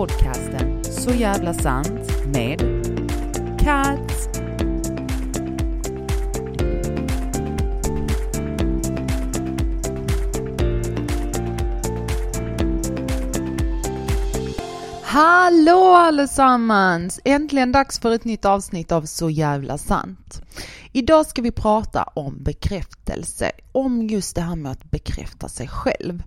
podcasten 0.00 0.84
Så 0.84 1.14
jävla 1.14 1.54
sant 1.54 2.26
med 2.26 2.60
Kat. 3.60 4.28
Hallå 15.02 15.94
allesammans! 15.94 17.20
Äntligen 17.24 17.72
dags 17.72 18.00
för 18.00 18.10
ett 18.10 18.24
nytt 18.24 18.44
avsnitt 18.44 18.92
av 18.92 19.02
Så 19.02 19.30
jävla 19.30 19.78
sant. 19.78 20.42
Idag 20.92 21.26
ska 21.26 21.42
vi 21.42 21.52
prata 21.52 22.02
om 22.02 22.42
bekräftelse, 22.42 23.52
om 23.72 24.06
just 24.06 24.36
det 24.36 24.42
här 24.42 24.56
med 24.56 24.72
att 24.72 24.90
bekräfta 24.90 25.48
sig 25.48 25.68
själv. 25.68 26.22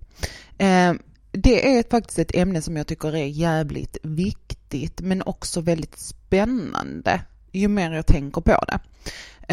Ehm, 0.58 0.98
det 1.36 1.76
är 1.76 1.90
faktiskt 1.90 2.18
ett 2.18 2.34
ämne 2.34 2.62
som 2.62 2.76
jag 2.76 2.86
tycker 2.86 3.16
är 3.16 3.26
jävligt 3.26 3.96
viktigt 4.02 5.00
men 5.00 5.22
också 5.22 5.60
väldigt 5.60 5.98
spännande 5.98 7.20
ju 7.52 7.68
mer 7.68 7.92
jag 7.92 8.06
tänker 8.06 8.40
på 8.40 8.64
det. 8.68 8.78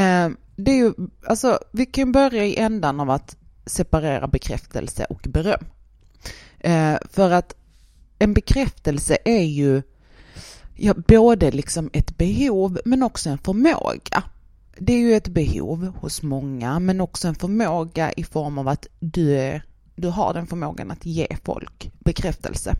Eh, 0.02 0.30
det 0.56 0.72
är 0.72 0.76
ju, 0.76 0.94
alltså, 1.26 1.60
vi 1.72 1.86
kan 1.86 2.12
börja 2.12 2.46
i 2.46 2.58
ändan 2.58 3.00
av 3.00 3.10
att 3.10 3.38
separera 3.66 4.28
bekräftelse 4.28 5.06
och 5.06 5.22
beröm. 5.30 5.66
Eh, 6.60 6.98
för 7.10 7.32
att 7.32 7.56
en 8.20 8.34
bekräftelse 8.34 9.18
är 9.26 9.44
ju 9.44 9.82
ja, 10.76 10.94
både 11.08 11.52
liksom 11.52 11.90
ett 11.94 12.18
behov 12.18 12.80
men 12.86 13.04
också 13.04 13.30
en 13.30 13.38
förmåga. 13.38 14.24
Det 14.78 14.94
är 14.94 15.00
ju 15.00 15.14
ett 15.14 15.28
behov 15.28 15.94
hos 15.98 16.22
många 16.22 16.80
men 16.80 17.02
också 17.02 17.28
en 17.28 17.36
förmåga 17.36 18.12
i 18.12 18.24
form 18.24 18.58
av 18.58 18.68
att 18.68 18.88
du, 19.00 19.38
är, 19.38 19.64
du 19.96 20.08
har 20.08 20.34
den 20.34 20.48
förmågan 20.48 20.92
att 20.92 21.06
ge 21.06 21.28
folk 21.44 21.92
bekräftelse. 22.00 22.76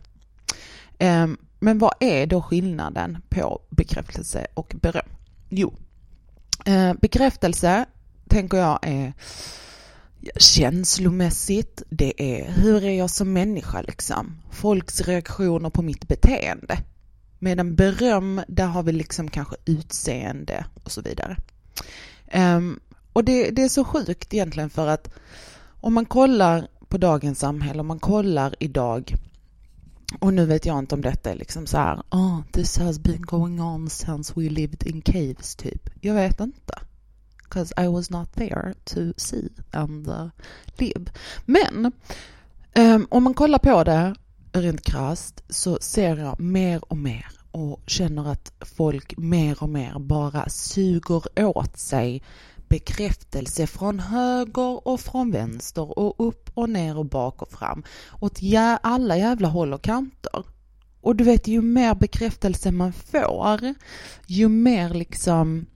Ehm, 0.98 1.36
men 1.58 1.78
vad 1.78 1.94
är 2.00 2.26
då 2.26 2.42
skillnaden 2.42 3.18
på 3.28 3.60
bekräftelse 3.70 4.46
och 4.54 4.74
beröm? 4.80 5.08
Jo, 5.48 5.74
eh, 6.64 6.94
bekräftelse 6.94 7.84
tänker 8.28 8.58
jag 8.58 8.78
är 8.82 9.12
känslomässigt, 10.36 11.82
det 11.90 12.22
är 12.22 12.50
hur 12.50 12.84
är 12.84 12.98
jag 12.98 13.10
som 13.10 13.32
människa 13.32 13.82
liksom? 13.82 14.36
Folks 14.50 15.00
reaktioner 15.00 15.70
på 15.70 15.82
mitt 15.82 16.08
beteende. 16.08 16.78
Medan 17.38 17.74
beröm, 17.74 18.40
där 18.48 18.66
har 18.66 18.82
vi 18.82 18.92
liksom 18.92 19.30
kanske 19.30 19.56
utseende 19.64 20.64
och 20.84 20.92
så 20.92 21.00
vidare. 21.00 21.36
Ehm, 22.26 22.80
och 23.12 23.24
det, 23.24 23.50
det, 23.50 23.62
är 23.62 23.68
så 23.68 23.84
sjukt 23.84 24.34
egentligen 24.34 24.70
för 24.70 24.86
att 24.86 25.10
om 25.80 25.94
man 25.94 26.06
kollar 26.06 26.68
på 26.92 26.98
dagens 26.98 27.38
samhälle, 27.38 27.80
om 27.80 27.86
man 27.86 27.98
kollar 27.98 28.54
idag 28.58 29.14
och 30.20 30.34
nu 30.34 30.46
vet 30.46 30.66
jag 30.66 30.78
inte 30.78 30.94
om 30.94 31.00
detta 31.00 31.30
är 31.30 31.34
liksom 31.34 31.66
så 31.66 31.76
här, 31.76 32.02
oh, 32.10 32.40
this 32.52 32.78
has 32.78 32.98
been 32.98 33.22
going 33.22 33.60
on 33.60 33.90
since 33.90 34.32
we 34.36 34.48
lived 34.48 34.86
in 34.86 35.02
caves 35.02 35.56
typ. 35.56 35.90
Jag 36.00 36.14
vet 36.14 36.40
inte 36.40 36.74
because 37.44 37.74
I 37.84 37.86
was 37.86 38.10
not 38.10 38.32
there 38.34 38.74
to 38.84 39.00
see 39.16 39.48
and 39.70 40.08
uh, 40.08 40.28
live. 40.76 41.04
Men 41.44 41.92
um, 42.74 43.06
om 43.10 43.22
man 43.22 43.34
kollar 43.34 43.58
på 43.58 43.84
det 43.84 44.14
rent 44.52 44.82
krasst 44.82 45.42
så 45.48 45.78
ser 45.80 46.16
jag 46.16 46.40
mer 46.40 46.92
och 46.92 46.98
mer 46.98 47.26
och 47.50 47.80
känner 47.86 48.32
att 48.32 48.52
folk 48.60 49.16
mer 49.16 49.62
och 49.62 49.68
mer 49.68 49.98
bara 49.98 50.48
suger 50.48 51.22
åt 51.36 51.78
sig 51.78 52.22
bekräftelse 52.72 53.66
från 53.66 54.00
höger 54.00 54.88
och 54.88 55.00
från 55.00 55.30
vänster 55.30 55.98
och 55.98 56.28
upp 56.28 56.50
och 56.54 56.70
ner 56.70 56.98
och 56.98 57.06
bak 57.06 57.42
och 57.42 57.52
fram 57.52 57.82
åt 58.20 58.38
alla 58.82 59.16
jävla 59.16 59.48
håll 59.48 59.72
och 59.72 59.82
kanter. 59.82 60.44
Och 61.00 61.16
du 61.16 61.24
vet, 61.24 61.46
ju 61.46 61.62
mer 61.62 61.94
bekräftelse 61.94 62.70
man 62.70 62.92
får, 62.92 63.74
ju 64.26 64.48
mer 64.48 64.88
liksom 64.88 65.66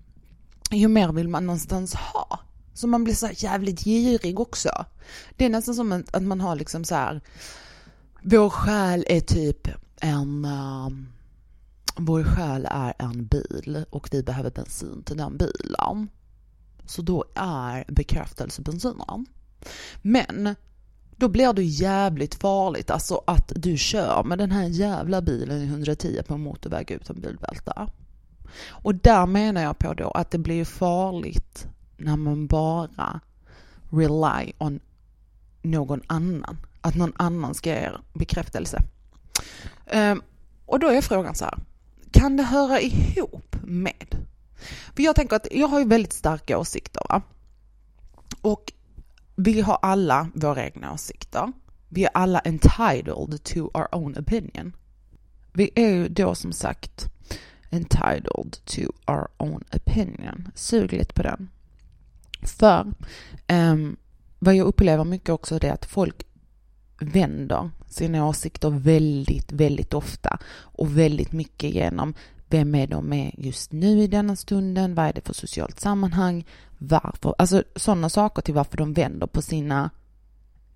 ju 0.70 0.88
mer 0.88 1.12
vill 1.12 1.28
man 1.28 1.46
någonstans 1.46 1.94
ha. 1.94 2.40
Så 2.74 2.86
man 2.86 3.04
blir 3.04 3.14
så 3.14 3.28
jävligt 3.34 3.84
girig 3.84 4.40
också. 4.40 4.84
Det 5.36 5.44
är 5.44 5.48
nästan 5.48 5.74
som 5.74 6.04
att 6.12 6.22
man 6.22 6.40
har 6.40 6.56
liksom 6.56 6.84
så 6.84 6.94
här, 6.94 7.20
vår 8.22 8.50
själ 8.50 9.04
är 9.08 9.20
typ 9.20 9.68
en, 10.00 10.44
uh, 10.44 10.88
vår 11.96 12.24
själ 12.24 12.68
är 12.70 12.94
en 12.98 13.26
bil 13.26 13.84
och 13.90 14.08
vi 14.12 14.22
behöver 14.22 14.50
bensin 14.50 15.02
till 15.02 15.16
den 15.16 15.36
bilen. 15.36 16.08
Så 16.86 17.02
då 17.02 17.24
är 17.34 17.84
bekräftelsebensinen. 17.88 19.26
Men 20.02 20.54
då 21.16 21.28
blir 21.28 21.52
det 21.52 21.62
jävligt 21.62 22.34
farligt, 22.34 22.90
alltså 22.90 23.22
att 23.26 23.52
du 23.56 23.76
kör 23.76 24.24
med 24.24 24.38
den 24.38 24.52
här 24.52 24.64
jävla 24.64 25.22
bilen 25.22 25.62
i 25.62 25.64
110 25.64 26.22
på 26.26 26.34
en 26.34 26.40
motorväg 26.40 26.90
utan 26.90 27.20
bilbälte. 27.20 27.86
Och 28.68 28.94
där 28.94 29.26
menar 29.26 29.62
jag 29.62 29.78
på 29.78 29.94
då 29.94 30.10
att 30.10 30.30
det 30.30 30.38
blir 30.38 30.64
farligt 30.64 31.66
när 31.96 32.16
man 32.16 32.46
bara 32.46 33.20
rely 33.90 34.52
on 34.58 34.80
någon 35.62 36.02
annan. 36.06 36.56
Att 36.80 36.94
någon 36.94 37.12
annan 37.16 37.54
ska 37.54 37.70
ge 37.70 37.76
er 37.76 38.00
bekräftelse. 38.12 38.82
Ehm, 39.86 40.22
och 40.66 40.80
då 40.80 40.88
är 40.88 41.00
frågan 41.00 41.34
så 41.34 41.44
här, 41.44 41.58
kan 42.10 42.36
det 42.36 42.42
höra 42.42 42.80
ihop 42.80 43.56
med? 43.62 44.16
För 44.96 45.02
jag 45.02 45.16
tänker 45.16 45.36
att 45.36 45.48
jag 45.50 45.68
har 45.68 45.78
ju 45.78 45.86
väldigt 45.86 46.12
starka 46.12 46.58
åsikter 46.58 47.02
va? 47.08 47.22
Och 48.40 48.72
vi 49.36 49.60
har 49.60 49.78
alla 49.82 50.30
våra 50.34 50.64
egna 50.64 50.92
åsikter. 50.92 51.52
Vi 51.88 52.04
är 52.04 52.10
alla 52.14 52.38
entitled 52.38 53.44
to 53.44 53.58
our 53.58 53.94
own 53.94 54.18
opinion. 54.18 54.72
Vi 55.52 55.70
är 55.74 55.88
ju 55.88 56.08
då 56.08 56.34
som 56.34 56.52
sagt 56.52 57.06
entitled 57.70 58.56
to 58.64 58.80
our 59.06 59.28
own 59.36 59.64
opinion. 59.72 60.48
Sug 60.54 60.92
lite 60.92 61.14
på 61.14 61.22
den. 61.22 61.50
För 62.42 62.92
um, 63.48 63.96
vad 64.38 64.54
jag 64.54 64.66
upplever 64.66 65.04
mycket 65.04 65.28
också 65.28 65.64
är 65.64 65.72
att 65.72 65.86
folk 65.86 66.26
vänder 67.00 67.70
sina 67.88 68.26
åsikter 68.26 68.70
väldigt, 68.70 69.52
väldigt 69.52 69.94
ofta 69.94 70.38
och 70.54 70.98
väldigt 70.98 71.32
mycket 71.32 71.70
genom 71.70 72.14
vem 72.50 72.74
är 72.74 72.86
de 72.86 73.06
med 73.06 73.34
just 73.38 73.72
nu 73.72 74.02
i 74.02 74.06
denna 74.06 74.36
stunden? 74.36 74.94
Vad 74.94 75.06
är 75.06 75.12
det 75.12 75.26
för 75.26 75.34
socialt 75.34 75.80
sammanhang? 75.80 76.46
Varför? 76.78 77.34
Alltså 77.38 77.62
sådana 77.76 78.08
saker 78.08 78.42
till 78.42 78.54
varför 78.54 78.76
de 78.76 78.92
vänder 78.92 79.26
på 79.26 79.42
sina 79.42 79.90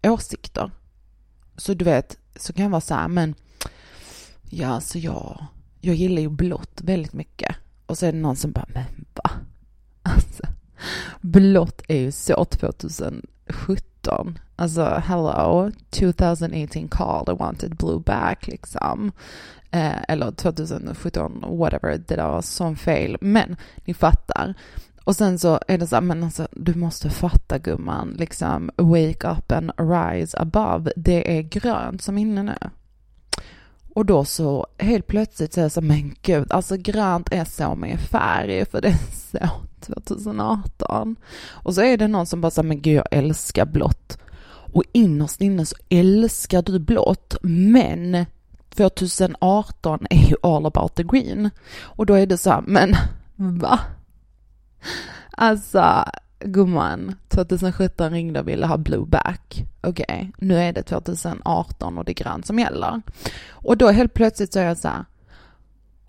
åsikter. 0.03 0.70
Så 1.56 1.75
du 1.75 1.84
vet, 1.84 2.19
så 2.36 2.53
kan 2.53 2.62
jag 2.62 2.70
vara 2.70 2.81
så 2.81 2.94
här, 2.94 3.08
men 3.08 3.34
ja, 4.50 4.69
så 4.69 4.75
alltså 4.75 4.98
jag 4.98 5.47
jag 5.81 5.94
gillar 5.94 6.22
ju 6.22 6.28
blått 6.28 6.81
väldigt 6.82 7.12
mycket. 7.12 7.56
Och 7.87 7.98
så 7.98 8.06
är 8.06 8.12
det 8.12 8.19
någon 8.19 8.37
som 8.37 8.52
bara, 8.52 8.66
men 8.75 9.04
va? 9.14 9.31
Alltså, 10.02 10.42
blått 11.20 11.82
är 11.88 12.00
ju 12.00 12.12
så 12.12 12.44
2017. 12.44 14.38
Alltså, 14.60 15.03
hello, 15.06 15.71
2018 15.91 16.88
called, 16.88 17.28
I 17.28 17.32
wanted 17.32 17.76
blue 17.76 18.00
back 18.00 18.47
liksom. 18.47 19.12
Eh, 19.71 20.03
eller 20.09 20.31
2017, 20.31 21.44
whatever, 21.48 21.98
det 22.06 22.16
där 22.16 22.28
var 22.28 22.43
sån 22.43 22.76
fel. 22.76 23.16
Men 23.20 23.56
ni 23.84 23.94
fattar. 23.94 24.54
Och 25.04 25.16
sen 25.16 25.38
så 25.38 25.60
är 25.69 25.78
det 25.78 25.87
så 25.87 25.97
här, 25.97 26.00
men 26.03 26.25
alltså 26.25 26.49
du 26.53 26.75
måste 26.75 27.10
fatta 27.10 27.59
gumman, 27.59 28.15
liksom 28.19 28.70
wake 28.76 29.28
up 29.28 29.53
and 29.53 29.72
rise 29.78 30.38
above. 30.38 30.93
Det 30.97 31.38
är 31.38 31.43
grönt 31.43 32.03
som 32.03 32.19
inne 32.19 32.43
nu. 32.43 32.70
Och 33.94 34.06
då 34.06 34.25
så 34.25 34.66
helt 34.78 35.06
plötsligt 35.06 35.53
så 35.53 35.60
är 35.60 35.65
jag 35.65 35.72
så, 35.72 35.81
men 35.81 36.15
gud, 36.22 36.53
alltså 36.53 36.76
grönt 36.76 37.32
är 37.32 37.44
så 37.44 37.75
med 37.75 38.00
färg 38.00 38.65
för 38.66 38.81
det 38.81 38.88
är 38.88 39.38
så 39.38 39.50
2018. 39.81 41.17
Och 41.49 41.75
så 41.75 41.82
är 41.82 41.96
det 41.96 42.08
någon 42.08 42.26
som 42.26 42.40
bara 42.40 42.50
säger, 42.50 42.69
men 42.69 42.82
gud 42.82 42.96
jag 42.96 43.08
älskar 43.11 43.67
blått. 43.67 44.19
Och 44.72 44.82
innerst 44.93 45.40
inne 45.40 45.67
så 45.67 45.76
älskar 45.88 46.62
du 46.62 46.78
blått, 46.78 47.37
men 47.43 48.26
2018 48.75 50.06
är 50.11 50.28
ju 50.28 50.37
all 50.43 50.67
about 50.67 50.94
the 50.94 51.02
green. 51.02 51.50
Och 51.81 52.06
då 52.06 52.14
är 52.14 52.26
det 52.26 52.38
så 52.38 52.50
här, 52.50 52.62
men 52.67 52.96
va? 53.37 53.81
Alltså, 55.31 56.05
gumman, 56.38 57.14
2017 57.28 58.11
ringde 58.11 58.40
och 58.40 58.49
ville 58.49 58.67
ha 58.67 58.76
blue 58.76 59.06
back. 59.06 59.64
Okej, 59.81 60.05
okay, 60.08 60.28
nu 60.38 60.56
är 60.56 60.73
det 60.73 60.82
2018 60.82 61.99
och 61.99 62.05
det 62.05 62.12
är 62.12 62.25
grönt 62.25 62.46
som 62.46 62.58
gäller. 62.58 63.02
Och 63.50 63.76
då 63.76 63.90
helt 63.90 64.14
plötsligt 64.14 64.52
så 64.52 64.58
är 64.58 64.64
jag 64.64 64.78
så 64.78 64.88
här, 64.88 65.05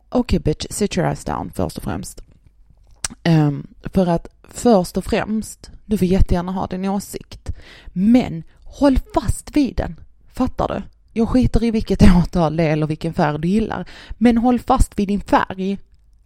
okej 0.09 0.19
okay, 0.19 0.39
bitch, 0.39 0.65
sit 0.69 0.97
your 0.97 1.07
ass 1.07 1.25
down 1.25 1.51
först 1.55 1.77
och 1.77 1.83
främst. 1.83 2.21
Um, 3.25 3.67
för 3.83 4.07
att 4.07 4.27
först 4.53 4.98
och 4.98 5.06
främst, 5.06 5.71
du 5.86 5.98
får 5.98 6.07
jättegärna 6.07 6.51
ha 6.51 6.68
din 6.68 6.86
åsikt, 6.86 7.51
men 7.94 8.44
håll 8.63 9.00
fast 9.13 9.57
vid 9.57 9.75
den. 9.75 10.00
Fattar 10.33 10.68
du? 10.68 10.81
Jag 11.13 11.30
skiter 11.30 11.63
i 11.63 11.71
vilket 11.71 12.01
årtal 12.18 12.57
det 12.57 12.63
är 12.63 12.71
eller 12.71 12.88
vilken 12.88 13.13
färg 13.13 13.39
du 13.39 13.48
gillar, 13.48 13.89
men 14.18 14.38
håll 14.38 14.59
fast 14.59 15.00
vid 15.00 15.07
din 15.07 15.21
färg. 15.21 15.77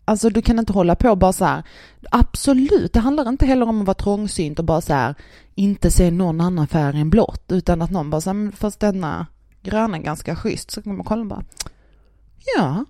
Alltså 0.06 0.30
du 0.30 0.42
kan 0.42 0.60
inte 0.60 0.74
hålla 0.74 0.96
på 0.96 1.16
bara 1.16 1.34
så 1.34 1.46
här. 1.46 1.64
Absolut, 2.12 2.94
det 2.94 3.00
handlar 3.00 3.30
inte 3.30 3.46
heller 3.46 3.70
om 3.70 3.82
att 3.82 3.88
vara 3.88 3.96
trångsynt 3.96 4.60
och 4.60 4.66
bara 4.66 4.82
så 4.82 4.94
här 4.94 5.16
inte 5.56 5.92
se 5.92 6.12
någon 6.12 6.42
annan 6.42 6.68
färg 6.68 7.00
än 7.00 7.10
blått 7.10 7.52
utan 7.52 7.82
att 7.82 7.92
någon 7.92 8.10
bara 8.10 8.22
så 8.22 8.34
här, 8.34 8.52
fast 8.52 8.80
denna 8.80 9.28
gröna 9.62 9.98
är 9.98 10.02
ganska 10.02 10.36
schysst 10.36 10.72
så 10.72 10.82
kan 10.82 10.96
man 10.96 11.06
kolla 11.06 11.26
bara 11.26 11.44
Ja, 12.58 12.86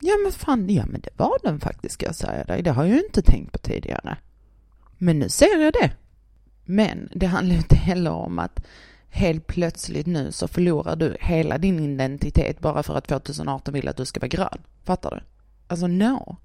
ja 0.00 0.12
men 0.24 0.32
fan, 0.32 0.70
ja 0.70 0.86
men 0.86 1.00
det 1.00 1.10
var 1.16 1.38
den 1.42 1.60
faktiskt 1.60 1.94
ska 1.94 2.06
jag 2.06 2.14
säga 2.14 2.44
dig. 2.44 2.62
Det 2.62 2.70
har 2.70 2.84
jag 2.84 2.96
ju 2.96 3.04
inte 3.04 3.22
tänkt 3.22 3.52
på 3.52 3.58
tidigare. 3.58 4.16
Men 4.98 5.18
nu 5.18 5.28
ser 5.28 5.62
jag 5.62 5.72
det. 5.72 5.90
Men 6.64 7.08
det 7.12 7.26
handlar 7.26 7.56
inte 7.56 7.76
heller 7.76 8.10
om 8.10 8.38
att 8.38 8.60
helt 9.08 9.46
plötsligt 9.46 10.06
nu 10.06 10.32
så 10.32 10.48
förlorar 10.48 10.96
du 10.96 11.16
hela 11.20 11.58
din 11.58 11.80
identitet 11.80 12.60
bara 12.60 12.82
för 12.82 12.94
att 12.94 13.08
2018 13.08 13.74
vill 13.74 13.88
att 13.88 13.96
du 13.96 14.04
ska 14.04 14.20
vara 14.20 14.28
grön. 14.28 14.60
Fattar 14.84 15.10
du? 15.10 15.20
Alltså 15.66 15.86
no. 15.86 16.36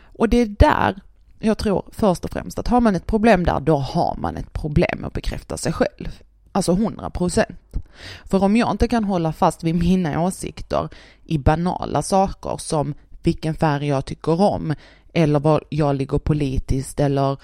Och 0.00 0.28
det 0.28 0.36
är 0.36 0.46
där 0.46 1.00
jag 1.38 1.58
tror 1.58 1.84
först 1.92 2.24
och 2.24 2.30
främst 2.30 2.58
att 2.58 2.68
har 2.68 2.80
man 2.80 2.96
ett 2.96 3.06
problem 3.06 3.44
där, 3.44 3.60
då 3.60 3.76
har 3.76 4.16
man 4.18 4.36
ett 4.36 4.52
problem 4.52 5.04
att 5.04 5.12
bekräfta 5.12 5.56
sig 5.56 5.72
själv. 5.72 6.22
Alltså 6.52 6.72
100 6.72 7.10
procent. 7.10 7.76
För 8.24 8.44
om 8.44 8.56
jag 8.56 8.70
inte 8.70 8.88
kan 8.88 9.04
hålla 9.04 9.32
fast 9.32 9.64
vid 9.64 9.74
mina 9.74 10.22
åsikter 10.22 10.88
i 11.24 11.38
banala 11.38 12.02
saker 12.02 12.56
som 12.56 12.94
vilken 13.22 13.54
färg 13.54 13.86
jag 13.86 14.04
tycker 14.04 14.40
om 14.40 14.74
eller 15.18 15.40
var 15.40 15.64
jag 15.68 15.96
ligger 15.96 16.18
politiskt 16.18 17.00
eller 17.00 17.36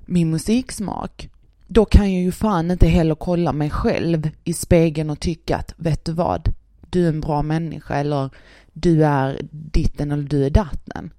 min 0.00 0.30
musiksmak, 0.30 1.28
då 1.66 1.84
kan 1.84 2.12
jag 2.12 2.22
ju 2.22 2.32
fan 2.32 2.70
inte 2.70 2.88
heller 2.88 3.14
kolla 3.14 3.52
mig 3.52 3.70
själv 3.70 4.30
i 4.44 4.52
spegeln 4.52 5.10
och 5.10 5.20
tycka 5.20 5.56
att 5.56 5.74
vet 5.76 6.04
du 6.04 6.12
vad, 6.12 6.54
du 6.90 7.04
är 7.04 7.08
en 7.08 7.20
bra 7.20 7.42
människa 7.42 7.94
eller 7.94 8.30
du 8.72 9.04
är 9.04 9.40
ditten 9.50 10.12
eller 10.12 10.22
du 10.22 10.44
är 10.44 10.50
datten. 10.50 11.12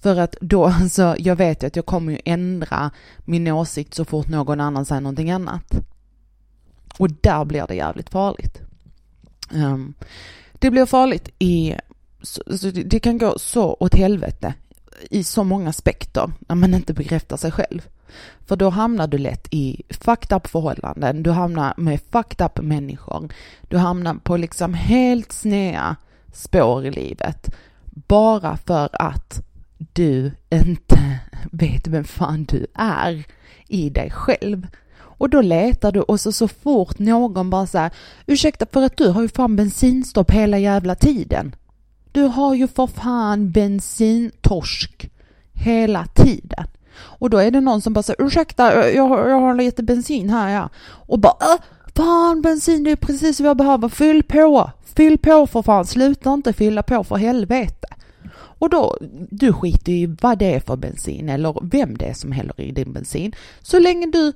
För 0.00 0.16
att 0.16 0.36
då, 0.40 0.64
alltså, 0.80 1.16
jag 1.18 1.36
vet 1.36 1.62
ju 1.62 1.66
att 1.66 1.76
jag 1.76 1.86
kommer 1.86 2.12
ju 2.12 2.18
ändra 2.24 2.90
min 3.18 3.48
åsikt 3.48 3.94
så 3.94 4.04
fort 4.04 4.28
någon 4.28 4.60
annan 4.60 4.84
säger 4.84 5.00
någonting 5.00 5.30
annat. 5.30 5.74
Och 6.98 7.10
där 7.10 7.44
blir 7.44 7.66
det 7.68 7.74
jävligt 7.74 8.10
farligt. 8.10 8.60
Um, 9.52 9.94
det 10.52 10.70
blir 10.70 10.86
farligt 10.86 11.28
i, 11.38 11.74
så, 12.22 12.42
alltså, 12.46 12.70
så 12.70 12.80
det 12.84 13.00
kan 13.00 13.18
gå 13.18 13.38
så 13.38 13.76
åt 13.80 13.94
helvete 13.94 14.54
i 15.10 15.24
så 15.24 15.44
många 15.44 15.68
aspekter 15.68 16.32
när 16.38 16.56
man 16.56 16.74
inte 16.74 16.92
bekräftar 16.92 17.36
sig 17.36 17.50
själv. 17.50 17.88
För 18.46 18.56
då 18.56 18.70
hamnar 18.70 19.06
du 19.06 19.18
lätt 19.18 19.48
i 19.50 19.82
fucked 19.90 20.36
up 20.36 20.46
förhållanden, 20.46 21.22
du 21.22 21.30
hamnar 21.30 21.74
med 21.76 22.00
fucked 22.12 22.46
up 22.46 22.64
människor, 22.64 23.28
du 23.68 23.76
hamnar 23.76 24.14
på 24.14 24.36
liksom 24.36 24.74
helt 24.74 25.32
snea 25.32 25.96
spår 26.32 26.86
i 26.86 26.90
livet. 26.90 27.54
Bara 27.84 28.56
för 28.56 28.88
att 28.92 29.42
du 29.92 30.32
inte 30.50 31.18
vet 31.50 31.86
vem 31.86 32.04
fan 32.04 32.44
du 32.44 32.66
är 32.74 33.24
i 33.66 33.90
dig 33.90 34.10
själv. 34.10 34.66
Och 35.18 35.30
då 35.30 35.40
letar 35.40 35.92
du 35.92 36.00
och 36.00 36.20
så, 36.20 36.32
så 36.32 36.48
fort 36.48 36.98
någon 36.98 37.50
bara 37.50 37.66
säger 37.66 37.90
ursäkta 38.26 38.66
för 38.72 38.82
att 38.82 38.96
du 38.96 39.08
har 39.08 39.22
ju 39.22 39.28
fan 39.28 39.56
bensinstopp 39.56 40.30
hela 40.30 40.58
jävla 40.58 40.94
tiden. 40.94 41.54
Du 42.18 42.24
har 42.24 42.54
ju 42.54 42.68
för 42.68 42.86
fan 42.86 43.50
bensintorsk 43.50 45.10
hela 45.52 46.06
tiden. 46.06 46.66
Och 46.96 47.30
då 47.30 47.38
är 47.38 47.50
det 47.50 47.60
någon 47.60 47.82
som 47.82 47.92
bara 47.92 48.02
säger 48.02 48.26
ursäkta 48.26 48.92
jag, 48.92 49.30
jag 49.30 49.40
har 49.40 49.54
lite 49.54 49.82
bensin 49.82 50.30
här 50.30 50.54
ja. 50.54 50.68
Och 50.84 51.18
bara 51.18 51.36
äh, 51.40 51.62
fan 51.94 52.42
bensin 52.42 52.84
det 52.84 52.90
är 52.90 52.96
precis 52.96 53.40
vad 53.40 53.48
jag 53.48 53.56
behöver, 53.56 53.88
fyll 53.88 54.22
på, 54.22 54.70
fyll 54.96 55.18
på 55.18 55.46
för 55.46 55.62
fan, 55.62 55.86
sluta 55.86 56.32
inte 56.32 56.52
fylla 56.52 56.82
på 56.82 57.04
för 57.04 57.16
helvete. 57.16 57.86
Och 58.34 58.70
då, 58.70 58.98
du 59.30 59.52
skiter 59.52 59.92
i 59.92 60.16
vad 60.20 60.38
det 60.38 60.54
är 60.54 60.60
för 60.60 60.76
bensin 60.76 61.28
eller 61.28 61.56
vem 61.62 61.96
det 61.98 62.06
är 62.06 62.14
som 62.14 62.32
häller 62.32 62.60
i 62.60 62.72
din 62.72 62.92
bensin. 62.92 63.34
Så 63.62 63.78
länge 63.78 64.06
du 64.06 64.32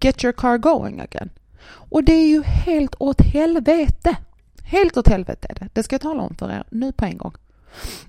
get 0.00 0.24
your 0.24 0.32
car 0.32 0.58
going 0.58 1.00
again. 1.00 1.30
Och 1.66 2.04
det 2.04 2.12
är 2.12 2.28
ju 2.28 2.42
helt 2.42 2.94
åt 2.98 3.20
helvete. 3.20 4.16
Helt 4.64 4.96
åt 4.96 5.08
helvete 5.08 5.46
är 5.50 5.54
det. 5.54 5.68
Det 5.72 5.82
ska 5.82 5.94
jag 5.94 6.00
tala 6.00 6.22
om 6.22 6.34
för 6.34 6.50
er 6.50 6.64
nu 6.70 6.92
på 6.92 7.04
en 7.04 7.18
gång. 7.18 7.34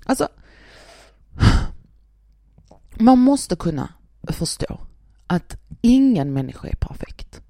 Alltså, 0.05 0.27
man 2.99 3.19
måste 3.19 3.55
kunna 3.55 3.93
förstå 4.27 4.79
att 5.27 5.57
ingen 5.81 6.33
människa 6.33 6.67
är 6.67 6.75
perfekt. 6.75 7.41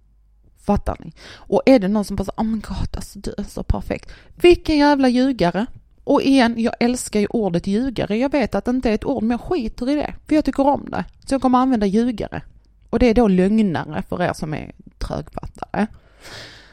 Fattar 0.57 0.97
ni? 0.99 1.11
Och 1.33 1.61
är 1.65 1.79
det 1.79 1.87
någon 1.87 2.05
som 2.05 2.15
bara 2.15 2.23
säger, 2.23 2.41
oh 2.41 2.45
my 2.45 2.61
god, 2.61 2.95
alltså 2.95 3.19
du 3.19 3.33
är 3.37 3.43
så 3.43 3.63
perfekt. 3.63 4.11
Vilken 4.35 4.77
jävla 4.77 5.09
ljugare. 5.09 5.65
Och 6.03 6.21
igen, 6.21 6.55
jag 6.57 6.73
älskar 6.79 7.19
ju 7.19 7.27
ordet 7.29 7.67
ljugare. 7.67 8.17
Jag 8.17 8.31
vet 8.31 8.55
att 8.55 8.65
det 8.65 8.71
inte 8.71 8.89
är 8.89 8.93
ett 8.93 9.05
ord, 9.05 9.23
men 9.23 9.31
jag 9.31 9.41
skiter 9.41 9.89
i 9.89 9.95
det. 9.95 10.13
För 10.27 10.35
jag 10.35 10.45
tycker 10.45 10.67
om 10.67 10.89
det. 10.89 11.05
Så 11.25 11.33
jag 11.33 11.41
kommer 11.41 11.59
använda 11.59 11.85
ljugare. 11.85 12.41
Och 12.89 12.99
det 12.99 13.05
är 13.05 13.13
då 13.13 13.27
lögnare 13.27 14.03
för 14.09 14.23
er 14.23 14.33
som 14.33 14.53
är 14.53 14.71
trögfattare. 14.97 15.87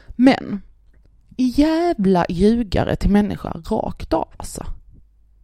Men 0.07 0.61
jävla 1.47 2.25
ljugare 2.29 2.95
till 2.95 3.09
människa 3.09 3.49
rakt 3.49 4.13
av 4.13 4.29
alltså. 4.37 4.65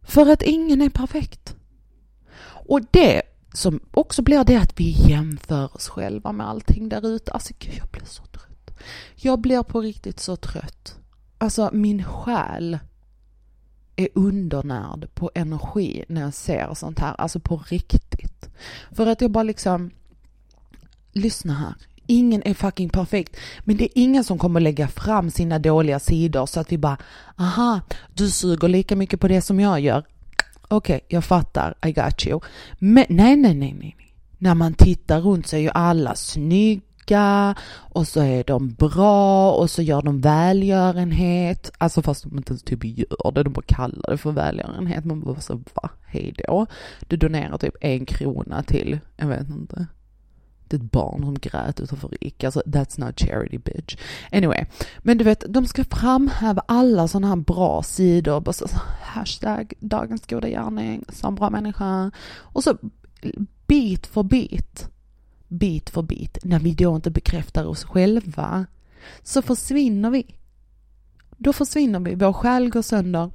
För 0.03 0.31
att 0.31 0.42
ingen 0.42 0.81
är 0.81 0.89
perfekt. 0.89 1.56
Och 2.68 2.81
det 2.92 3.21
som 3.53 3.80
också 3.92 4.21
blir 4.21 4.44
det 4.44 4.56
att 4.56 4.80
vi 4.80 5.09
jämför 5.09 5.75
oss 5.75 5.88
själva 5.88 6.31
med 6.31 6.47
allting 6.47 6.89
där 6.89 7.07
ute. 7.07 7.31
Alltså 7.31 7.53
gud, 7.59 7.74
jag 7.77 7.88
blir 7.88 8.06
så 8.06 8.24
trött. 8.24 8.80
Jag 9.15 9.39
blir 9.39 9.63
på 9.63 9.81
riktigt 9.81 10.19
så 10.19 10.36
trött. 10.36 11.00
Alltså 11.38 11.69
min 11.74 12.03
själ 12.03 12.80
är 13.95 14.07
undernärd 14.13 15.07
på 15.13 15.31
energi 15.36 16.06
när 16.07 16.21
jag 16.21 16.33
ser 16.33 16.74
sånt 16.74 17.00
här, 17.00 17.15
alltså 17.18 17.39
på 17.39 17.63
riktigt. 17.68 18.50
För 18.91 19.07
att 19.07 19.21
jag 19.21 19.31
bara 19.31 19.44
liksom, 19.44 19.91
lyssna 21.12 21.53
här, 21.53 21.75
ingen 22.07 22.41
är 22.45 22.53
fucking 22.53 22.89
perfekt, 22.89 23.37
men 23.63 23.77
det 23.77 23.83
är 23.83 24.01
ingen 24.03 24.23
som 24.23 24.37
kommer 24.37 24.59
lägga 24.59 24.87
fram 24.87 25.31
sina 25.31 25.59
dåliga 25.59 25.99
sidor 25.99 26.45
så 26.45 26.59
att 26.59 26.71
vi 26.71 26.77
bara, 26.77 26.97
aha, 27.37 27.81
du 28.13 28.29
suger 28.29 28.67
lika 28.67 28.95
mycket 28.95 29.19
på 29.19 29.27
det 29.27 29.41
som 29.41 29.59
jag 29.59 29.79
gör. 29.79 30.03
Okej, 30.67 30.95
okay, 30.95 31.07
jag 31.07 31.23
fattar, 31.23 31.75
I 31.85 31.91
got 31.91 32.27
you. 32.27 32.39
Men 32.79 33.05
nej, 33.09 33.35
nej, 33.35 33.53
nej, 33.53 33.73
nej. 33.79 33.97
När 34.37 34.55
man 34.55 34.73
tittar 34.73 35.21
runt 35.21 35.47
så 35.47 35.55
är 35.55 35.59
ju 35.59 35.69
alla 35.69 36.15
snygga 36.15 37.55
och 37.71 38.07
så 38.07 38.21
är 38.21 38.43
de 38.43 38.73
bra 38.73 39.51
och 39.51 39.69
så 39.69 39.81
gör 39.81 40.01
de 40.01 40.21
välgörenhet. 40.21 41.71
Alltså 41.77 42.01
fast 42.01 42.23
de 42.23 42.37
inte 42.37 42.51
ens 42.51 42.63
typ 42.63 42.85
gör 42.85 43.31
det, 43.31 43.43
de 43.43 43.53
bara 43.53 43.65
kallar 43.67 44.11
det 44.11 44.17
för 44.17 44.31
välgörenhet. 44.31 45.05
Man 45.05 45.21
bara 45.21 45.39
så 45.39 45.55
va, 45.55 45.89
hej 46.07 46.33
då. 46.47 46.65
Du 47.07 47.17
donerar 47.17 47.57
typ 47.57 47.75
en 47.81 48.05
krona 48.05 48.63
till, 48.63 48.99
jag 49.17 49.27
vet 49.27 49.49
inte. 49.49 49.88
Det 50.67 50.75
är 50.75 50.79
ett 50.79 50.91
barn 50.91 51.22
som 51.22 51.34
grät 51.34 51.79
utanför 51.79 52.10
Ica, 52.22 52.48
alltså 52.48 52.62
that's 52.65 53.00
not 53.00 53.19
charity 53.19 53.57
bitch. 53.57 53.98
Anyway, 54.31 54.65
men 55.00 55.17
du 55.17 55.24
vet, 55.24 55.43
de 55.50 55.65
ska 55.65 55.84
framhäva 55.84 56.63
alla 56.67 57.07
sådana 57.07 57.27
här 57.27 57.36
bra 57.36 57.84
sidor, 57.84 58.39
bara 58.39 58.53
så, 58.53 58.67
hashtag 59.01 59.74
dagens 59.79 60.27
goda 60.27 60.50
gärning, 60.50 61.05
som 61.10 61.36
bra 61.36 61.50
människa. 61.50 62.12
Och 62.38 62.63
så 62.63 62.77
bit 63.67 64.07
för 64.07 64.24
bit 64.24 64.89
bit 65.48 65.89
för 65.89 66.01
bit, 66.01 66.38
när 66.43 66.60
vi 66.60 66.74
då 66.74 66.95
inte 66.95 67.12
bekräftar 67.12 67.65
oss 67.65 67.84
själva, 67.84 68.65
så 69.24 69.41
försvinner 69.41 70.10
vi. 70.10 70.36
Då 71.38 71.53
försvinner 71.53 72.00
vi, 72.00 72.15
vår 72.15 72.34
själ 72.34 72.69
går 72.69 72.81
sönder, 72.81 73.31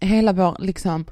hela 0.00 0.32
vår 0.32 0.56
liksom 0.60 1.04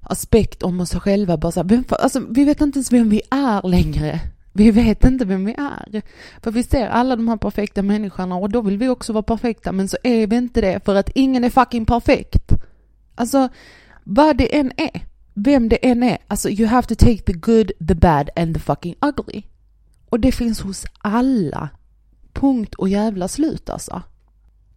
aspekt 0.00 0.62
om 0.62 0.80
oss 0.80 0.94
själva 0.94 1.36
bara 1.36 1.52
så 1.52 1.60
här, 1.60 1.68
vem, 1.68 1.84
alltså, 1.88 2.20
vi 2.30 2.44
vet 2.44 2.60
inte 2.60 2.78
ens 2.78 2.92
vem 2.92 3.08
vi 3.08 3.22
är 3.30 3.68
längre. 3.68 4.20
Vi 4.56 4.70
vet 4.70 5.04
inte 5.04 5.24
vem 5.24 5.44
vi 5.44 5.52
är. 5.52 6.02
För 6.42 6.50
vi 6.50 6.62
ser 6.62 6.88
alla 6.88 7.16
de 7.16 7.28
här 7.28 7.36
perfekta 7.36 7.82
människorna 7.82 8.36
och 8.36 8.50
då 8.50 8.60
vill 8.60 8.78
vi 8.78 8.88
också 8.88 9.12
vara 9.12 9.22
perfekta 9.22 9.72
men 9.72 9.88
så 9.88 9.96
är 10.02 10.26
vi 10.26 10.36
inte 10.36 10.60
det 10.60 10.84
för 10.84 10.94
att 10.94 11.10
ingen 11.14 11.44
är 11.44 11.50
fucking 11.50 11.86
perfekt. 11.86 12.52
Alltså, 13.14 13.48
vad 14.04 14.36
det 14.36 14.58
än 14.58 14.72
är 14.76 15.06
vem 15.34 15.68
det 15.68 15.76
än 15.86 16.02
är, 16.02 16.18
alltså 16.28 16.50
you 16.50 16.68
have 16.68 16.86
to 16.86 16.94
take 16.94 17.22
the 17.22 17.32
good, 17.32 17.72
the 17.88 17.94
bad 17.94 18.30
and 18.36 18.54
the 18.54 18.60
fucking 18.60 18.94
ugly. 19.00 19.42
Och 20.08 20.20
det 20.20 20.32
finns 20.32 20.60
hos 20.60 20.84
alla. 20.98 21.68
Punkt 22.32 22.74
och 22.74 22.88
jävla 22.88 23.28
slut 23.28 23.70
alltså. 23.70 24.02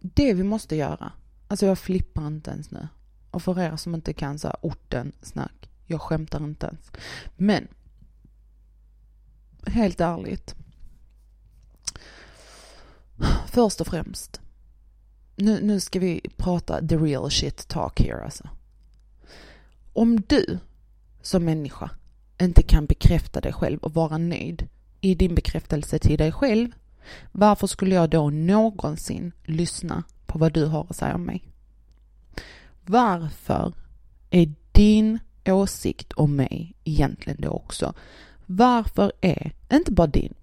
Det 0.00 0.34
vi 0.34 0.42
måste 0.42 0.76
göra, 0.76 1.12
alltså 1.48 1.66
jag 1.66 1.78
flippar 1.78 2.26
inte 2.26 2.50
ens 2.50 2.70
nu. 2.70 2.88
Och 3.30 3.42
för 3.42 3.60
er 3.60 3.76
som 3.76 3.94
inte 3.94 4.12
kan 4.12 4.38
så 4.38 4.48
här 4.48 4.56
orten 4.60 5.12
snack, 5.22 5.70
jag 5.86 6.00
skämtar 6.00 6.44
inte 6.44 6.66
ens. 6.66 6.90
Men, 7.36 7.68
helt 9.66 10.00
ärligt. 10.00 10.54
Först 13.46 13.80
och 13.80 13.86
främst, 13.86 14.40
nu, 15.36 15.60
nu 15.62 15.80
ska 15.80 15.98
vi 15.98 16.20
prata 16.36 16.88
the 16.88 16.96
real 16.96 17.30
shit 17.30 17.68
talk 17.68 18.00
here 18.00 18.24
alltså. 18.24 18.48
Om 19.92 20.20
du 20.20 20.58
som 21.22 21.44
människa 21.44 21.90
inte 22.40 22.62
kan 22.62 22.86
bekräfta 22.86 23.40
dig 23.40 23.52
själv 23.52 23.78
och 23.78 23.94
vara 23.94 24.18
nöjd 24.18 24.68
i 25.00 25.14
din 25.14 25.34
bekräftelse 25.34 25.98
till 25.98 26.18
dig 26.18 26.32
själv, 26.32 26.72
varför 27.32 27.66
skulle 27.66 27.94
jag 27.94 28.10
då 28.10 28.30
någonsin 28.30 29.32
lyssna 29.44 30.04
på 30.26 30.38
vad 30.38 30.52
du 30.52 30.66
har 30.66 30.86
att 30.90 30.96
säga 30.96 31.14
om 31.14 31.24
mig? 31.24 31.44
Varför 32.86 33.72
är 34.30 34.54
din 34.72 35.18
åsikt 35.46 36.12
om 36.12 36.36
mig 36.36 36.74
egentligen 36.84 37.40
då 37.40 37.50
också? 37.50 37.94
Varför 38.52 39.12
är, 39.20 39.52
inte 39.72 39.92
bara 39.92 40.06
din, 40.06 40.34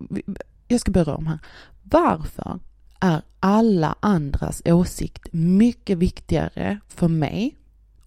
jag 0.68 0.80
ska 0.80 0.92
börja 0.92 1.16
om 1.16 1.28
här, 1.28 1.40
varför 1.84 2.60
är 3.00 3.22
alla 3.40 3.96
andras 4.00 4.62
åsikt 4.66 5.28
mycket 5.32 5.98
viktigare 5.98 6.80
för 6.88 7.08
mig 7.08 7.58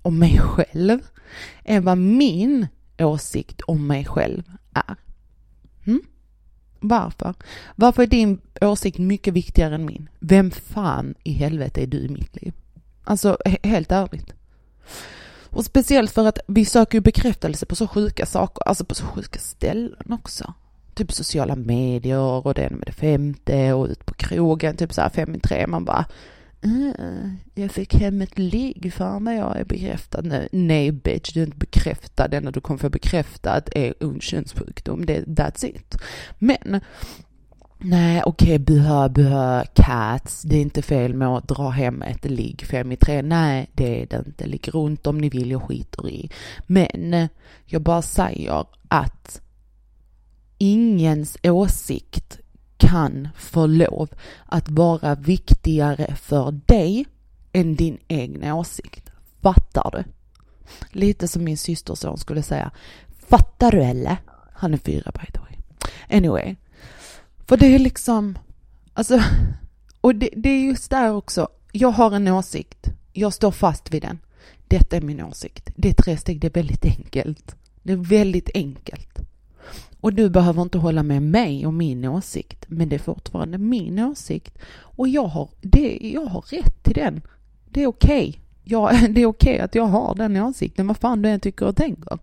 och 0.02 0.12
mig 0.12 0.38
själv 0.38 1.00
än 1.64 1.84
vad 1.84 1.98
min 1.98 2.66
åsikt 2.98 3.60
om 3.60 3.86
mig 3.86 4.04
själv 4.04 4.42
är. 4.72 4.96
Mm? 5.84 6.02
Varför? 6.80 7.34
Varför 7.76 8.02
är 8.02 8.06
din 8.06 8.40
åsikt 8.60 8.98
mycket 8.98 9.34
viktigare 9.34 9.74
än 9.74 9.86
min? 9.86 10.08
Vem 10.20 10.50
fan 10.50 11.14
i 11.24 11.32
helvete 11.32 11.82
är 11.82 11.86
du 11.86 11.98
i 11.98 12.08
mitt 12.08 12.42
liv? 12.42 12.52
Alltså, 13.04 13.38
helt 13.62 13.92
ärligt. 13.92 14.34
Och 15.50 15.64
speciellt 15.64 16.10
för 16.10 16.26
att 16.26 16.38
vi 16.46 16.64
söker 16.64 16.98
ju 16.98 17.02
bekräftelse 17.02 17.66
på 17.66 17.76
så 17.76 17.86
sjuka 17.86 18.26
saker, 18.26 18.68
alltså 18.68 18.84
på 18.84 18.94
så 18.94 19.04
sjuka 19.04 19.38
ställen 19.38 20.12
också. 20.12 20.54
Typ 20.94 21.12
sociala 21.12 21.56
medier 21.56 22.46
och 22.46 22.54
det 22.54 22.70
med 22.70 22.86
det 22.86 22.92
femte 22.92 23.72
och 23.72 23.86
ut 23.86 24.06
på 24.06 24.14
krogen, 24.14 24.76
typ 24.76 24.92
så 24.92 25.00
här 25.00 25.08
fem 25.08 25.34
i 25.34 25.40
tre. 25.40 25.66
Man 25.66 25.84
bara, 25.84 26.06
Uh, 26.64 27.32
jag 27.54 27.70
fick 27.70 27.94
hem 27.94 28.22
ett 28.22 28.38
ligg, 28.38 28.92
fan 28.96 29.24
vad 29.24 29.36
jag 29.36 29.56
är 29.56 29.64
bekräftad 29.64 30.20
nu. 30.22 30.48
Nej 30.52 30.92
bitch, 30.92 31.32
du 31.32 31.40
är 31.40 31.44
inte 31.46 31.56
bekräftad. 31.56 32.28
Det 32.28 32.36
enda 32.36 32.50
du 32.50 32.60
kommer 32.60 32.78
få 32.78 32.88
bekräftat 32.88 33.68
är 33.74 33.94
ond 34.04 34.22
könssjukdom. 34.22 35.06
Det, 35.06 35.24
that's 35.24 35.64
it. 35.64 35.96
Men 36.38 36.80
Nej, 37.82 38.22
okej, 38.26 38.46
okay, 38.46 38.58
buhö, 38.58 39.08
buhö, 39.08 39.64
cats. 39.74 40.42
Det 40.42 40.56
är 40.56 40.60
inte 40.60 40.82
fel 40.82 41.14
med 41.14 41.28
att 41.28 41.48
dra 41.48 41.68
hem 41.68 42.02
ett 42.02 42.24
ligg 42.24 42.62
fem 42.62 42.92
i 42.92 42.96
tre. 42.96 43.22
Nej, 43.22 43.70
det 43.74 44.02
är 44.02 44.06
det 44.06 44.22
inte. 44.26 44.46
Ligg 44.46 44.68
runt 44.74 45.06
om 45.06 45.18
ni 45.18 45.28
vill, 45.28 45.50
jag 45.50 45.62
skiter 45.62 46.08
i. 46.08 46.30
Men 46.66 47.28
jag 47.64 47.82
bara 47.82 48.02
säger 48.02 48.64
att 48.88 49.40
ingens 50.58 51.36
åsikt 51.42 52.38
kan 52.76 53.28
få 53.36 53.66
lov 53.66 54.08
att 54.46 54.68
vara 54.68 55.14
viktigare 55.14 56.14
för 56.16 56.60
dig 56.66 57.06
än 57.52 57.74
din 57.74 57.98
egen 58.08 58.52
åsikt. 58.52 59.10
Fattar 59.42 59.90
du? 59.92 60.04
Lite 60.98 61.28
som 61.28 61.44
min 61.44 61.58
systerson 61.58 62.18
skulle 62.18 62.42
säga. 62.42 62.70
Fattar 63.28 63.70
du 63.70 63.82
eller? 63.82 64.16
Han 64.52 64.74
är 64.74 64.78
fyra 64.78 65.12
by 65.14 65.32
the 65.32 65.38
way. 65.38 65.56
Anyway. 66.18 66.56
För 67.50 67.56
det 67.56 67.74
är 67.74 67.78
liksom, 67.78 68.38
alltså, 68.94 69.20
och 70.00 70.14
det, 70.14 70.30
det 70.36 70.48
är 70.48 70.64
just 70.64 70.90
där 70.90 71.12
också. 71.12 71.48
Jag 71.72 71.88
har 71.88 72.12
en 72.12 72.28
åsikt. 72.28 72.86
Jag 73.12 73.32
står 73.32 73.50
fast 73.50 73.94
vid 73.94 74.02
den. 74.02 74.18
Detta 74.68 74.96
är 74.96 75.00
min 75.00 75.22
åsikt. 75.24 75.70
Det 75.76 75.88
är 75.88 75.92
tre 75.92 76.16
steg. 76.16 76.40
Det 76.40 76.46
är 76.46 76.52
väldigt 76.52 76.84
enkelt. 76.84 77.56
Det 77.82 77.92
är 77.92 77.96
väldigt 77.96 78.50
enkelt. 78.54 79.18
Och 80.00 80.12
du 80.12 80.30
behöver 80.30 80.62
inte 80.62 80.78
hålla 80.78 81.02
med 81.02 81.22
mig 81.22 81.66
och 81.66 81.74
min 81.74 82.04
åsikt, 82.04 82.64
men 82.68 82.88
det 82.88 82.96
är 82.96 83.00
fortfarande 83.00 83.58
min 83.58 83.98
åsikt. 83.98 84.58
Och 84.72 85.08
jag 85.08 85.24
har, 85.26 85.48
det, 85.60 85.98
jag 86.02 86.26
har 86.26 86.40
rätt 86.40 86.82
till 86.82 86.94
den. 86.94 87.20
Det 87.68 87.82
är 87.82 87.86
okej. 87.86 88.28
Okay. 88.28 88.40
Ja, 88.64 88.92
det 89.10 89.22
är 89.22 89.26
okej 89.26 89.54
okay 89.54 89.58
att 89.58 89.74
jag 89.74 89.86
har 89.86 90.14
den 90.14 90.36
åsikten, 90.36 90.86
vad 90.86 90.96
fan 90.96 91.22
du 91.22 91.28
än 91.28 91.40
tycker 91.40 91.66
och 91.66 91.76
tänker. 91.76 92.18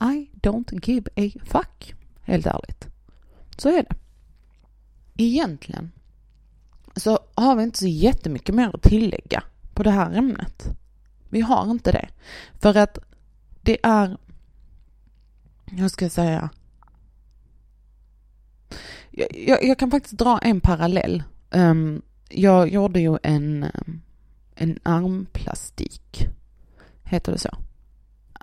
I 0.00 0.30
don't 0.42 0.90
give 0.90 1.10
a 1.16 1.30
fuck, 1.44 1.94
helt 2.22 2.46
ärligt. 2.46 2.86
Så 3.56 3.68
är 3.68 3.82
det. 3.82 3.99
Egentligen 5.20 5.92
så 6.96 7.18
har 7.34 7.56
vi 7.56 7.62
inte 7.62 7.78
så 7.78 7.86
jättemycket 7.86 8.54
mer 8.54 8.70
att 8.74 8.82
tillägga 8.82 9.42
på 9.74 9.82
det 9.82 9.90
här 9.90 10.12
ämnet. 10.12 10.68
Vi 11.28 11.40
har 11.40 11.70
inte 11.70 11.92
det. 11.92 12.08
För 12.58 12.76
att 12.76 12.98
det 13.62 13.78
är, 13.82 14.16
hur 15.66 15.88
ska 15.88 16.04
jag 16.04 16.12
säga, 16.12 16.50
jag, 19.10 19.64
jag, 19.64 19.78
kan 19.78 19.90
faktiskt 19.90 20.18
dra 20.18 20.38
en 20.38 20.60
parallell. 20.60 21.22
Um, 21.50 22.02
jag 22.28 22.68
gjorde 22.68 23.00
ju 23.00 23.18
en, 23.22 23.62
ehm, 23.62 24.00
en 24.54 24.78
armplastik. 24.82 26.26
Heter 27.04 27.32
det 27.32 27.38
så? 27.38 27.56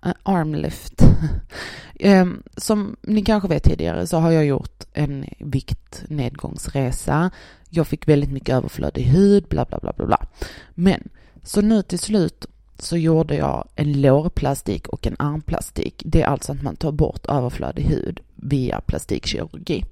Eh, 0.07 0.13
Armlift. 0.23 1.03
Ehm, 1.99 2.43
som 2.57 2.95
ni 3.01 3.21
kanske 3.21 3.49
vet 3.49 3.63
tidigare 3.63 4.07
så 4.07 4.17
har 4.17 4.31
jag 4.31 4.45
gjort 4.45 4.83
en 4.93 5.25
viktnedgångsresa. 5.39 7.31
Jag 7.69 7.87
fick 7.87 8.07
väldigt 8.07 8.31
mycket 8.31 8.55
överflödig 8.55 9.03
hud, 9.03 9.43
bla 9.43 9.65
bla 9.65 9.79
bla 9.79 9.93
bla 9.93 10.05
bla. 10.05 10.25
Men 10.73 11.09
så 11.43 11.61
nu 11.61 11.81
till 11.81 11.99
slut 11.99 12.45
så 12.79 12.97
gjorde 12.97 13.35
jag 13.35 13.67
en 13.75 14.01
lårplastik 14.01 14.87
och 14.87 15.07
en 15.07 15.15
armplastik. 15.19 16.01
Det 16.05 16.21
är 16.21 16.27
alltså 16.27 16.51
att 16.51 16.61
man 16.61 16.75
tar 16.75 16.91
bort 16.91 17.25
överflödig 17.25 17.83
hud 17.83 18.19
via 18.35 18.81
plastikkirurgi. 18.81 19.85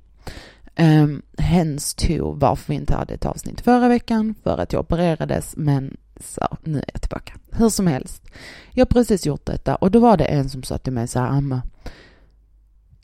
Ehm, 0.76 1.22
um, 1.38 1.78
to 1.98 2.32
varför 2.32 2.74
vi 2.74 2.76
inte 2.76 2.96
hade 2.96 3.14
ett 3.14 3.26
avsnitt 3.26 3.62
förra 3.62 3.88
veckan, 3.88 4.36
för 4.44 4.58
att 4.58 4.74
jag 4.74 4.80
opererades, 4.80 5.54
men 5.58 5.98
så, 6.20 6.58
nu 6.64 6.78
är 6.78 6.90
jag 6.94 7.02
tillbaka. 7.02 7.34
Hur 7.52 7.70
som 7.70 7.88
helst, 7.88 8.24
jag 8.72 8.86
har 8.86 8.90
precis 8.90 9.26
gjort 9.26 9.46
detta 9.46 9.76
och 9.76 9.92
då 9.92 10.00
var 10.00 10.18
det 10.18 10.26
en 10.26 10.50
som 10.50 10.64
sa 10.64 10.78
till 10.78 10.94
mig 10.94 11.08
så 11.08 11.20
här, 11.20 11.28
Amma, 11.28 11.62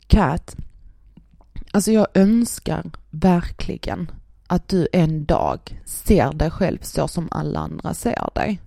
Kat, 0.06 0.56
alltså 1.72 1.92
jag 1.92 2.06
önskar 2.14 2.90
verkligen 3.10 4.10
att 4.46 4.68
du 4.68 4.88
en 4.92 5.24
dag 5.24 5.80
ser 5.84 6.32
dig 6.32 6.50
själv 6.50 6.78
så 6.82 7.08
som 7.08 7.28
alla 7.30 7.60
andra 7.60 7.94
ser 7.94 8.28
dig. 8.34 8.60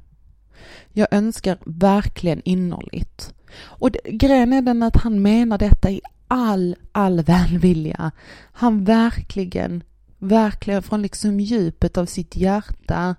Jag 0.94 1.08
önskar 1.12 1.58
verkligen 1.66 2.42
innerligt. 2.46 3.34
Och 3.62 3.92
det, 3.92 4.00
grejen 4.06 4.54
är 4.54 4.62
den 4.62 4.84
att 4.84 4.96
han 4.96 5.22
menar 5.22 5.58
detta 5.58 5.92
i 5.92 6.02
all, 6.28 6.76
all 6.92 7.22
välvilja. 7.22 8.12
Han 8.52 8.84
verkligen, 8.84 9.84
verkligen 10.20 10.84
från 10.84 11.02
liksom 11.02 11.40
djupet 11.40 11.98
av 11.98 12.06
sitt 12.06 12.36
hjärta 12.36 13.16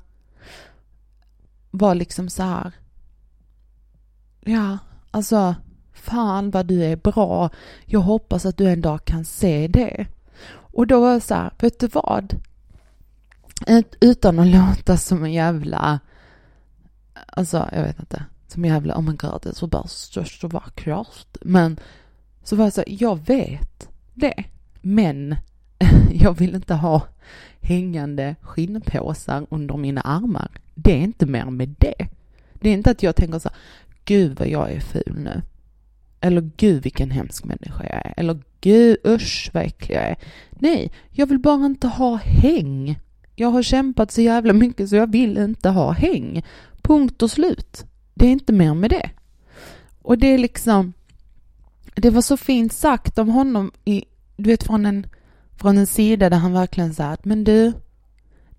var 1.78 1.94
liksom 1.94 2.28
så 2.28 2.42
här. 2.42 2.72
Ja, 4.40 4.78
alltså 5.10 5.54
fan 5.92 6.50
vad 6.50 6.66
du 6.66 6.84
är 6.84 6.96
bra. 6.96 7.50
Jag 7.84 8.00
hoppas 8.00 8.46
att 8.46 8.56
du 8.56 8.68
en 8.68 8.80
dag 8.80 9.04
kan 9.04 9.24
se 9.24 9.68
det. 9.68 10.06
Och 10.48 10.86
då 10.86 11.00
var 11.00 11.12
jag 11.12 11.22
så 11.22 11.34
här, 11.34 11.52
vet 11.58 11.80
du 11.80 11.86
vad? 11.86 12.34
Utan 14.00 14.38
att 14.38 14.46
låta 14.46 14.96
som 14.96 15.24
en 15.24 15.32
jävla, 15.32 16.00
alltså 17.26 17.68
jag 17.72 17.82
vet 17.82 17.98
inte, 17.98 18.24
som 18.48 18.64
en 18.64 18.70
jävla, 18.70 18.98
oh 18.98 19.02
my 19.02 19.16
god, 19.16 19.40
det 19.42 19.48
är 19.48 19.54
så 19.54 19.66
bara 19.66 19.86
störst 19.86 20.44
och 20.44 20.52
vackrast. 20.52 21.36
Men 21.40 21.80
så 22.44 22.56
var 22.56 22.64
jag 22.64 22.72
så 22.72 22.80
här, 22.80 23.02
jag 23.02 23.26
vet 23.26 23.88
det, 24.14 24.44
men 24.80 25.36
jag 26.20 26.38
vill 26.38 26.54
inte 26.54 26.74
ha 26.74 27.02
hängande 27.60 28.36
skinnpåsar 28.40 29.46
under 29.50 29.76
mina 29.76 30.00
armar. 30.00 30.50
Det 30.74 30.92
är 30.92 31.00
inte 31.00 31.26
mer 31.26 31.44
med 31.44 31.74
det. 31.78 32.08
Det 32.52 32.68
är 32.68 32.72
inte 32.72 32.90
att 32.90 33.02
jag 33.02 33.16
tänker 33.16 33.38
så 33.38 33.50
gud 34.04 34.38
vad 34.38 34.48
jag 34.48 34.72
är 34.72 34.80
ful 34.80 35.18
nu. 35.18 35.42
Eller 36.20 36.50
gud 36.56 36.82
vilken 36.82 37.10
hemsk 37.10 37.44
människa 37.44 37.84
jag 37.84 38.06
är. 38.06 38.14
Eller 38.16 38.38
gud 38.60 38.96
usch 39.06 39.50
vad 39.52 39.62
äcklig 39.62 39.96
jag 39.96 40.04
är. 40.04 40.16
Nej, 40.50 40.92
jag 41.10 41.26
vill 41.26 41.38
bara 41.38 41.66
inte 41.66 41.88
ha 41.88 42.16
häng. 42.16 42.98
Jag 43.34 43.48
har 43.48 43.62
kämpat 43.62 44.12
så 44.12 44.20
jävla 44.20 44.52
mycket 44.52 44.88
så 44.88 44.96
jag 44.96 45.12
vill 45.12 45.38
inte 45.38 45.68
ha 45.68 45.90
häng. 45.92 46.42
Punkt 46.82 47.22
och 47.22 47.30
slut. 47.30 47.84
Det 48.14 48.26
är 48.26 48.30
inte 48.30 48.52
mer 48.52 48.74
med 48.74 48.90
det. 48.90 49.10
Och 50.02 50.18
det 50.18 50.26
är 50.26 50.38
liksom, 50.38 50.92
det 51.94 52.10
var 52.10 52.22
så 52.22 52.36
fint 52.36 52.72
sagt 52.72 53.18
av 53.18 53.30
honom 53.30 53.70
i, 53.84 54.04
du 54.36 54.50
vet 54.50 54.64
från 54.64 54.86
en, 54.86 55.06
från 55.56 55.78
en 55.78 55.86
sida 55.86 56.30
där 56.30 56.36
han 56.36 56.52
verkligen 56.52 56.94
sa 56.94 57.04
att 57.04 57.24
men 57.24 57.44
du, 57.44 57.72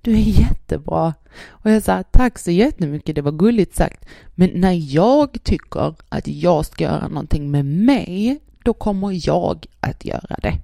du 0.01 0.12
är 0.12 0.42
jättebra. 0.42 1.13
Och 1.48 1.72
jag 1.72 1.84
sa 1.84 2.04
tack 2.04 2.39
så 2.39 2.51
jättemycket, 2.51 3.16
det 3.16 3.22
var 3.22 3.32
gulligt 3.32 3.75
sagt. 3.75 4.06
Men 4.36 4.50
när 4.54 4.96
jag 4.96 5.38
tycker 5.44 5.96
att 6.10 6.27
jag 6.27 6.66
ska 6.66 6.84
göra 6.84 7.08
någonting 7.08 7.51
med 7.51 7.66
mig, 7.66 8.39
då 8.63 8.74
kommer 8.74 9.27
jag 9.30 9.66
att 9.80 10.06
göra 10.06 10.36
det. 10.42 10.60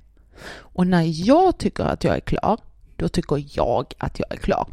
Och 0.55 0.87
när 0.87 1.27
jag 1.27 1.57
tycker 1.57 1.83
att 1.83 2.03
jag 2.03 2.15
är 2.15 2.19
klar, 2.19 2.59
då 2.95 3.07
tycker 3.09 3.45
jag 3.57 3.93
att 3.97 4.19
jag 4.19 4.31
är 4.31 4.37
klar. 4.37 4.67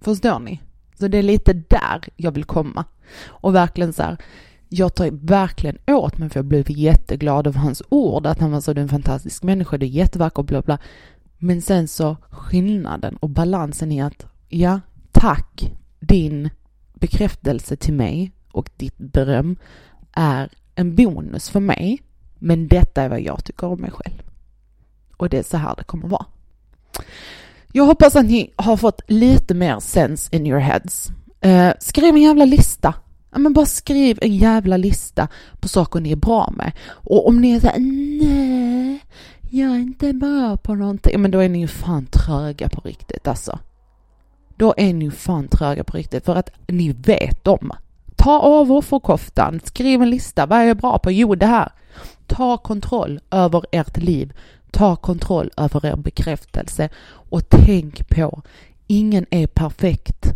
Förstår 0.00 0.38
ni? 0.38 0.60
Så 0.98 1.08
det 1.08 1.18
är 1.18 1.22
lite 1.22 1.52
där 1.52 2.08
jag 2.16 2.32
vill 2.32 2.44
komma. 2.44 2.84
Och 3.24 3.54
verkligen 3.54 3.92
så 3.92 4.02
här, 4.02 4.16
jag 4.68 4.94
tar 4.94 5.10
verkligen 5.10 5.78
åt 5.86 6.18
mig 6.18 6.28
för 6.28 6.38
jag 6.38 6.44
blev 6.44 6.70
jätteglad 6.70 7.46
av 7.46 7.56
hans 7.56 7.82
ord, 7.88 8.26
att 8.26 8.40
han 8.40 8.52
var 8.52 8.60
så 8.60 8.70
en 8.70 8.88
fantastisk 8.88 9.42
människa, 9.42 9.78
du 9.78 9.86
är 9.86 9.90
jättevacker 9.90 10.42
bla 10.42 10.62
bla. 10.62 10.78
Men 11.38 11.62
sen 11.62 11.88
så 11.88 12.16
skillnaden 12.30 13.16
och 13.16 13.30
balansen 13.30 13.92
i 13.92 14.02
att, 14.02 14.26
ja, 14.48 14.80
tack, 15.12 15.72
din 16.00 16.50
bekräftelse 16.94 17.76
till 17.76 17.94
mig 17.94 18.32
och 18.52 18.70
ditt 18.76 18.98
beröm 18.98 19.56
är 20.12 20.48
en 20.74 20.94
bonus 20.94 21.50
för 21.50 21.60
mig, 21.60 22.02
men 22.38 22.68
detta 22.68 23.02
är 23.02 23.08
vad 23.08 23.20
jag 23.20 23.44
tycker 23.44 23.66
om 23.66 23.80
mig 23.80 23.90
själv. 23.90 24.22
Och 25.16 25.28
det 25.28 25.38
är 25.38 25.42
så 25.42 25.56
här 25.56 25.74
det 25.76 25.84
kommer 25.84 26.08
vara. 26.08 26.26
Jag 27.72 27.84
hoppas 27.84 28.16
att 28.16 28.26
ni 28.26 28.52
har 28.56 28.76
fått 28.76 29.00
lite 29.06 29.54
mer 29.54 29.80
sense 29.80 30.36
in 30.36 30.46
your 30.46 30.60
heads. 30.60 31.10
Eh, 31.40 31.72
skriv 31.80 32.14
en 32.14 32.22
jävla 32.22 32.44
lista 32.44 32.94
Ja, 33.36 33.40
men 33.40 33.52
bara 33.52 33.66
skriv 33.66 34.18
en 34.22 34.36
jävla 34.36 34.76
lista 34.76 35.28
på 35.60 35.68
saker 35.68 36.00
ni 36.00 36.12
är 36.12 36.16
bra 36.16 36.52
med. 36.56 36.72
Och 36.88 37.28
om 37.28 37.40
ni 37.40 37.50
är 37.50 37.60
såhär, 37.60 37.78
nej, 37.78 39.00
jag 39.50 39.70
är 39.70 39.78
inte 39.78 40.12
bra 40.12 40.56
på 40.56 40.74
någonting, 40.74 41.20
men 41.20 41.30
då 41.30 41.38
är 41.38 41.48
ni 41.48 41.58
ju 41.58 41.66
fan 41.66 42.06
tröga 42.06 42.68
på 42.68 42.80
riktigt 42.80 43.28
alltså. 43.28 43.58
då 44.56 44.74
är 44.76 44.94
ni 44.94 45.04
ju 45.04 45.10
fan 45.10 45.48
tröga 45.48 45.84
på 45.84 45.96
riktigt 45.96 46.24
för 46.24 46.36
att 46.36 46.50
ni 46.66 46.92
vet 46.92 47.46
om. 47.46 47.72
Ta 48.16 48.40
av 48.40 48.72
offerkoftan, 48.72 49.60
skriv 49.64 50.02
en 50.02 50.10
lista, 50.10 50.46
vad 50.46 50.58
är 50.58 50.64
jag 50.64 50.76
bra 50.76 50.98
på? 50.98 51.10
Jo, 51.10 51.34
det 51.34 51.46
här. 51.46 51.72
Ta 52.26 52.56
kontroll 52.56 53.20
över 53.30 53.62
ert 53.72 53.96
liv, 53.96 54.32
ta 54.70 54.96
kontroll 54.96 55.50
över 55.56 55.86
er 55.86 55.96
bekräftelse 55.96 56.88
och 57.08 57.48
tänk 57.48 58.08
på, 58.08 58.42
ingen 58.86 59.26
är 59.30 59.46
perfekt. 59.46 60.26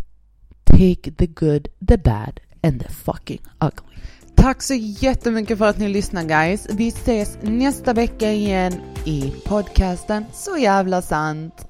Take 0.65 1.13
the 1.17 1.27
good, 1.27 1.69
the 1.89 1.97
bad 1.97 2.41
and 2.63 2.81
the 2.81 2.89
fucking 2.89 3.41
ugly. 3.61 3.97
Tack 4.35 4.63
så 4.63 4.75
jättemycket 4.75 5.59
för 5.59 5.67
att 5.67 5.79
ni 5.79 5.89
lyssnar 5.89 6.25
guys. 6.25 6.67
Vi 6.71 6.89
ses 6.89 7.39
nästa 7.43 7.93
vecka 7.93 8.33
igen 8.33 8.73
i 9.05 9.33
podcasten 9.47 10.25
Så 10.33 10.57
jävla 10.57 11.03
sant. 11.03 11.70